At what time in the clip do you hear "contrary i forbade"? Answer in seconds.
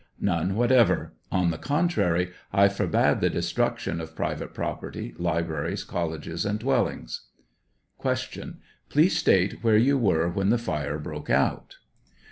1.59-3.19